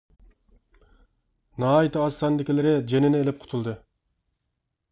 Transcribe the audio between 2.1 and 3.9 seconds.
ساندىكىلىرى جېنىنى ئېلىپ قۇتۇلدى.